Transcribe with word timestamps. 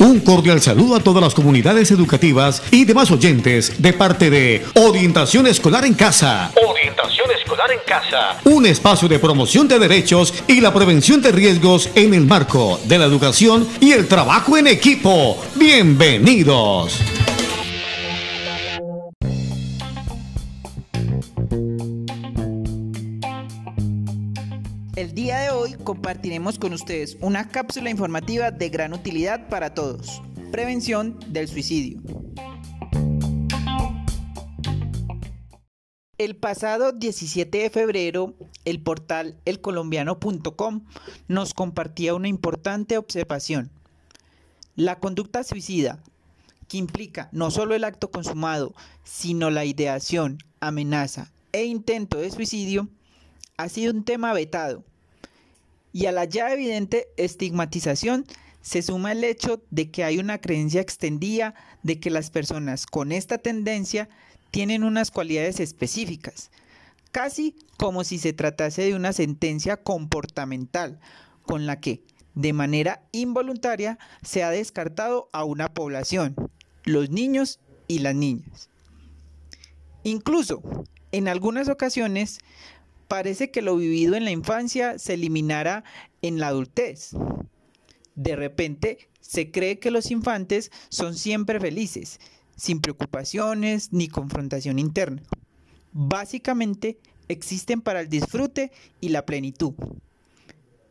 Un 0.00 0.20
cordial 0.20 0.62
saludo 0.62 0.96
a 0.96 1.00
todas 1.00 1.22
las 1.22 1.34
comunidades 1.34 1.90
educativas 1.90 2.62
y 2.70 2.86
demás 2.86 3.10
oyentes 3.10 3.82
de 3.82 3.92
parte 3.92 4.30
de 4.30 4.64
Orientación 4.76 5.46
Escolar 5.46 5.84
en 5.84 5.92
Casa. 5.92 6.50
Orientación 6.66 7.30
Escolar 7.30 7.70
en 7.70 7.80
Casa. 7.86 8.40
Un 8.44 8.64
espacio 8.64 9.08
de 9.08 9.18
promoción 9.18 9.68
de 9.68 9.78
derechos 9.78 10.32
y 10.46 10.62
la 10.62 10.72
prevención 10.72 11.20
de 11.20 11.32
riesgos 11.32 11.90
en 11.94 12.14
el 12.14 12.24
marco 12.24 12.80
de 12.84 12.98
la 12.98 13.04
educación 13.04 13.68
y 13.78 13.92
el 13.92 14.08
trabajo 14.08 14.56
en 14.56 14.68
equipo. 14.68 15.38
Bienvenidos. 15.56 16.98
El 25.00 25.14
día 25.14 25.38
de 25.38 25.48
hoy 25.48 25.76
compartiremos 25.82 26.58
con 26.58 26.74
ustedes 26.74 27.16
una 27.22 27.48
cápsula 27.48 27.88
informativa 27.88 28.50
de 28.50 28.68
gran 28.68 28.92
utilidad 28.92 29.48
para 29.48 29.72
todos. 29.72 30.20
Prevención 30.52 31.18
del 31.26 31.48
suicidio. 31.48 32.02
El 36.18 36.36
pasado 36.36 36.92
17 36.92 37.56
de 37.56 37.70
febrero, 37.70 38.34
el 38.66 38.82
portal 38.82 39.40
elcolombiano.com 39.46 40.84
nos 41.28 41.54
compartía 41.54 42.14
una 42.14 42.28
importante 42.28 42.98
observación. 42.98 43.70
La 44.76 44.98
conducta 45.00 45.44
suicida, 45.44 46.02
que 46.68 46.76
implica 46.76 47.30
no 47.32 47.50
solo 47.50 47.74
el 47.74 47.84
acto 47.84 48.10
consumado, 48.10 48.74
sino 49.02 49.48
la 49.48 49.64
ideación, 49.64 50.36
amenaza 50.60 51.32
e 51.52 51.64
intento 51.64 52.18
de 52.18 52.30
suicidio, 52.30 52.90
ha 53.56 53.70
sido 53.70 53.94
un 53.94 54.04
tema 54.04 54.34
vetado 54.34 54.84
y 55.92 56.06
a 56.06 56.12
la 56.12 56.24
ya 56.24 56.52
evidente 56.52 57.08
estigmatización 57.16 58.26
se 58.62 58.82
suma 58.82 59.12
el 59.12 59.24
hecho 59.24 59.62
de 59.70 59.90
que 59.90 60.04
hay 60.04 60.18
una 60.18 60.38
creencia 60.38 60.80
extendida 60.80 61.54
de 61.82 61.98
que 61.98 62.10
las 62.10 62.30
personas 62.30 62.86
con 62.86 63.12
esta 63.12 63.38
tendencia 63.38 64.08
tienen 64.50 64.84
unas 64.84 65.10
cualidades 65.10 65.60
específicas, 65.60 66.50
casi 67.12 67.54
como 67.76 68.04
si 68.04 68.18
se 68.18 68.32
tratase 68.32 68.82
de 68.82 68.94
una 68.94 69.12
sentencia 69.12 69.76
comportamental 69.78 71.00
con 71.42 71.66
la 71.66 71.80
que, 71.80 72.02
de 72.34 72.52
manera 72.52 73.02
involuntaria, 73.12 73.98
se 74.22 74.44
ha 74.44 74.50
descartado 74.50 75.28
a 75.32 75.44
una 75.44 75.72
población, 75.72 76.36
los 76.84 77.10
niños 77.10 77.60
y 77.88 78.00
las 78.00 78.14
niñas. 78.14 78.68
Incluso, 80.04 80.62
en 81.12 81.28
algunas 81.28 81.68
ocasiones, 81.68 82.38
parece 83.10 83.50
que 83.50 83.60
lo 83.60 83.76
vivido 83.76 84.14
en 84.14 84.24
la 84.24 84.30
infancia 84.30 84.96
se 84.96 85.14
eliminará 85.14 85.82
en 86.22 86.38
la 86.38 86.46
adultez. 86.46 87.10
De 88.14 88.36
repente 88.36 89.08
se 89.20 89.50
cree 89.50 89.80
que 89.80 89.90
los 89.90 90.12
infantes 90.12 90.70
son 90.90 91.16
siempre 91.16 91.58
felices, 91.58 92.20
sin 92.54 92.80
preocupaciones 92.80 93.92
ni 93.92 94.06
confrontación 94.06 94.78
interna. 94.78 95.24
Básicamente 95.90 97.00
existen 97.26 97.80
para 97.80 98.02
el 98.02 98.08
disfrute 98.08 98.70
y 99.00 99.08
la 99.08 99.26
plenitud. 99.26 99.74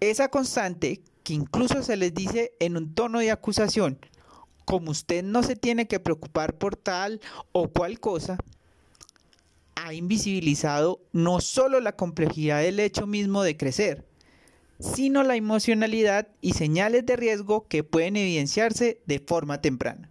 Esa 0.00 0.30
constante 0.30 1.02
que 1.22 1.34
incluso 1.34 1.80
se 1.84 1.96
les 1.96 2.12
dice 2.12 2.54
en 2.58 2.76
un 2.76 2.92
tono 2.92 3.20
de 3.20 3.30
acusación, 3.30 4.00
como 4.64 4.90
usted 4.90 5.22
no 5.22 5.44
se 5.44 5.54
tiene 5.54 5.86
que 5.86 6.00
preocupar 6.00 6.58
por 6.58 6.74
tal 6.74 7.20
o 7.52 7.68
cual 7.68 8.00
cosa, 8.00 8.36
ha 9.82 9.94
invisibilizado 9.94 11.00
no 11.12 11.40
solo 11.40 11.80
la 11.80 11.92
complejidad 11.92 12.60
del 12.60 12.80
hecho 12.80 13.06
mismo 13.06 13.42
de 13.42 13.56
crecer, 13.56 14.04
sino 14.78 15.22
la 15.22 15.36
emocionalidad 15.36 16.28
y 16.40 16.52
señales 16.52 17.06
de 17.06 17.16
riesgo 17.16 17.66
que 17.66 17.82
pueden 17.82 18.16
evidenciarse 18.16 19.00
de 19.06 19.18
forma 19.20 19.60
temprana. 19.60 20.10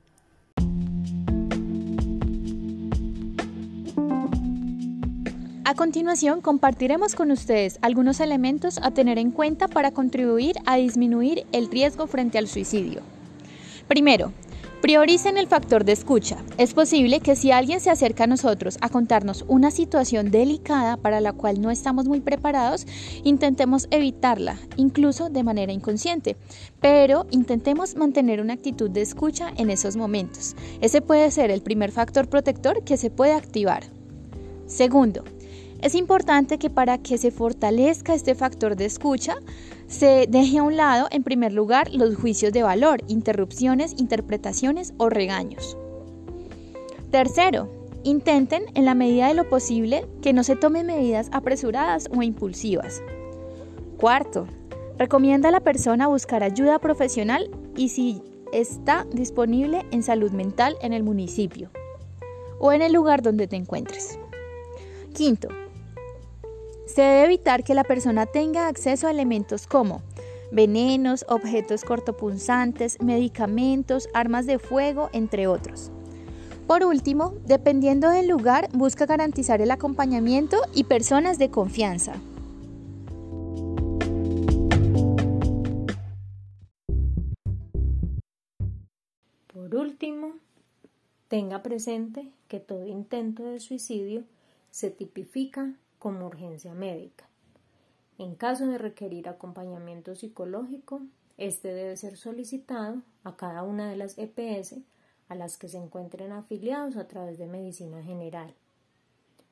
A 5.66 5.76
continuación 5.76 6.42
compartiremos 6.42 7.14
con 7.14 7.30
ustedes 7.30 7.78
algunos 7.84 8.20
elementos 8.22 8.80
a 8.82 8.90
tener 8.92 9.20
en 9.20 9.30
cuenta 9.30 9.68
para 9.68 9.92
contribuir 9.92 10.56
a 10.66 10.78
disminuir 10.78 11.46
el 11.52 11.70
riesgo 11.70 12.08
frente 12.08 12.40
al 12.40 12.48
suicidio. 12.48 13.02
Primero, 13.88 14.34
Prioricen 14.82 15.38
el 15.38 15.48
factor 15.48 15.84
de 15.84 15.92
escucha. 15.92 16.38
Es 16.58 16.74
posible 16.74 17.20
que 17.20 17.36
si 17.36 17.52
alguien 17.52 17.82
se 17.82 17.90
acerca 17.90 18.24
a 18.24 18.28
nosotros 18.28 18.78
a 18.80 18.88
contarnos 18.88 19.44
una 19.50 19.72
situación 19.72 20.32
delicada 20.32 20.96
para 20.96 21.20
la 21.20 21.34
cual 21.34 21.60
no 21.60 21.70
estamos 21.70 22.08
muy 22.08 22.22
preparados, 22.22 22.88
intentemos 23.26 23.90
evitarla, 23.92 24.58
incluso 24.78 25.30
de 25.30 25.44
manera 25.44 25.74
inconsciente. 25.74 26.38
Pero 26.80 27.28
intentemos 27.30 27.98
mantener 27.98 28.40
una 28.40 28.54
actitud 28.54 28.90
de 28.90 29.02
escucha 29.02 29.52
en 29.58 29.70
esos 29.70 29.98
momentos. 29.98 30.56
Ese 30.80 31.02
puede 31.02 31.30
ser 31.32 31.52
el 31.52 31.62
primer 31.62 31.92
factor 31.92 32.30
protector 32.30 32.82
que 32.86 32.96
se 32.96 33.10
puede 33.10 33.34
activar. 33.34 33.84
Segundo, 34.66 35.26
es 35.82 35.96
importante 35.96 36.58
que 36.58 36.70
para 36.70 36.98
que 36.98 37.18
se 37.18 37.32
fortalezca 37.32 38.14
este 38.14 38.36
factor 38.36 38.76
de 38.76 38.86
escucha, 38.86 39.38
se 39.88 40.28
deje 40.30 40.60
a 40.60 40.64
un 40.64 40.76
lado, 40.76 41.08
en 41.12 41.24
primer 41.24 41.54
lugar, 41.54 41.90
los 41.94 42.16
juicios 42.16 42.52
de 42.52 42.64
valor, 42.64 43.02
interrupciones, 43.08 43.96
interpretaciones 43.98 44.94
o 44.98 45.10
regaños. 45.10 45.78
Tercero, 47.12 47.70
intenten, 48.04 48.66
en 48.76 48.86
la 48.86 48.94
medida 48.94 49.28
de 49.28 49.34
lo 49.34 49.50
posible, 49.50 50.06
que 50.22 50.34
no 50.34 50.44
se 50.44 50.56
tomen 50.56 50.86
medidas 50.86 51.30
apresuradas 51.32 52.10
o 52.16 52.22
impulsivas. 52.22 53.02
Cuarto, 53.98 54.48
recomienda 54.98 55.50
a 55.50 55.54
la 55.54 55.62
persona 55.62 56.08
buscar 56.08 56.44
ayuda 56.44 56.80
profesional 56.80 57.50
y 57.76 57.90
si 57.90 58.22
está 58.52 59.06
disponible 59.14 59.86
en 59.92 60.04
salud 60.04 60.32
mental 60.32 60.76
en 60.82 60.94
el 60.94 61.04
municipio 61.04 61.70
o 62.60 62.74
en 62.74 62.82
el 62.82 62.94
lugar 62.94 63.22
donde 63.22 63.48
te 63.48 63.56
encuentres. 63.56 64.20
Quinto, 65.14 65.48
se 66.94 67.02
debe 67.04 67.26
evitar 67.26 67.64
que 67.64 67.76
la 67.76 67.84
persona 67.84 68.26
tenga 68.26 68.68
acceso 68.68 69.08
a 69.08 69.12
elementos 69.12 69.68
como 69.68 70.02
venenos, 70.52 71.24
objetos 71.30 71.84
cortopunzantes, 71.84 73.00
medicamentos, 73.02 74.10
armas 74.16 74.48
de 74.48 74.58
fuego, 74.58 75.10
entre 75.14 75.46
otros. 75.46 75.92
Por 76.66 76.84
último, 76.84 77.36
dependiendo 77.46 78.10
del 78.10 78.28
lugar, 78.28 78.70
busca 78.74 79.06
garantizar 79.06 79.62
el 79.62 79.70
acompañamiento 79.70 80.58
y 80.74 80.86
personas 80.86 81.38
de 81.38 81.52
confianza. 81.52 82.14
Por 89.54 89.76
último, 89.76 90.34
tenga 91.28 91.62
presente 91.62 92.32
que 92.48 92.60
todo 92.60 92.88
intento 92.88 93.44
de 93.44 93.60
suicidio 93.60 94.24
se 94.72 94.90
tipifica 94.90 95.76
como 96.00 96.26
urgencia 96.26 96.74
médica. 96.74 97.30
En 98.18 98.36
caso 98.36 98.66
de 98.66 98.78
requerir 98.78 99.30
acompañamiento 99.30 100.16
psicológico, 100.16 101.02
este 101.38 101.74
debe 101.74 101.96
ser 101.96 102.18
solicitado 102.18 103.02
a 103.24 103.38
cada 103.38 103.64
una 103.64 103.90
de 103.90 103.96
las 103.96 104.18
EPS 104.18 104.80
a 105.30 105.36
las 105.36 105.58
que 105.58 105.70
se 105.70 105.78
encuentren 105.78 106.32
afiliados 106.32 106.98
a 106.98 107.08
través 107.08 107.38
de 107.38 107.48
Medicina 107.48 108.04
General. 108.04 108.54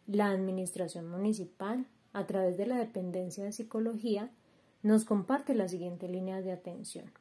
La 0.07 0.31
Administración 0.31 1.07
Municipal, 1.09 1.85
a 2.13 2.25
través 2.25 2.57
de 2.57 2.65
la 2.65 2.77
Dependencia 2.77 3.43
de 3.43 3.51
Psicología, 3.51 4.31
nos 4.83 5.05
comparte 5.05 5.53
la 5.53 5.67
siguiente 5.67 6.07
línea 6.07 6.41
de 6.41 6.51
atención. 6.51 7.11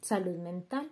Salud 0.00 0.38
Mental 0.38 0.90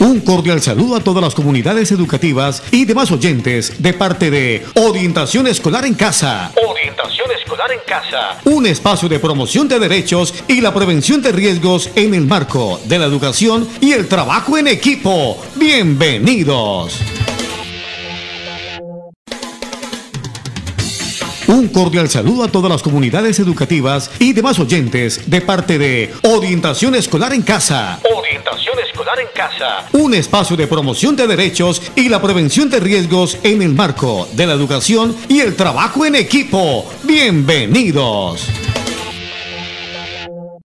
Un 0.00 0.20
cordial 0.20 0.60
saludo 0.60 0.96
a 0.96 1.00
todas 1.00 1.22
las 1.22 1.34
comunidades 1.34 1.92
educativas 1.92 2.62
y 2.70 2.84
demás 2.84 3.12
oyentes 3.12 3.80
de 3.82 3.92
parte 3.92 4.30
de 4.30 4.64
Orientación 4.74 5.46
Escolar 5.46 5.84
en 5.86 5.94
Casa. 5.94 6.52
Orientación 6.66 7.30
Escolar 7.38 7.70
en 7.70 7.80
Casa. 7.86 8.40
Un 8.44 8.66
espacio 8.66 9.08
de 9.08 9.20
promoción 9.20 9.68
de 9.68 9.78
derechos 9.78 10.34
y 10.48 10.60
la 10.60 10.74
prevención 10.74 11.22
de 11.22 11.32
riesgos 11.32 11.90
en 11.94 12.14
el 12.14 12.26
marco 12.26 12.80
de 12.84 12.98
la 12.98 13.06
educación 13.06 13.68
y 13.80 13.92
el 13.92 14.08
trabajo 14.08 14.58
en 14.58 14.68
equipo. 14.68 15.40
Bienvenidos. 15.56 17.00
Cordial 21.74 22.08
saludo 22.08 22.44
a 22.44 22.48
todas 22.48 22.70
las 22.70 22.82
comunidades 22.82 23.38
educativas 23.40 24.10
y 24.20 24.32
demás 24.32 24.58
oyentes 24.58 25.28
de 25.28 25.40
parte 25.40 25.76
de 25.76 26.14
Orientación 26.22 26.94
Escolar 26.94 27.32
en 27.32 27.42
Casa. 27.42 27.98
Orientación 28.16 28.78
escolar 28.78 29.18
en 29.18 29.26
casa. 29.34 29.86
Un 29.92 30.14
espacio 30.14 30.56
de 30.56 30.66
promoción 30.66 31.16
de 31.16 31.26
derechos 31.26 31.82
y 31.96 32.08
la 32.08 32.22
prevención 32.22 32.70
de 32.70 32.80
riesgos 32.80 33.38
en 33.42 33.60
el 33.60 33.74
marco 33.74 34.28
de 34.32 34.46
la 34.46 34.52
educación 34.54 35.16
y 35.28 35.40
el 35.40 35.56
trabajo 35.56 36.06
en 36.06 36.14
equipo. 36.14 36.90
Bienvenidos. 37.02 38.48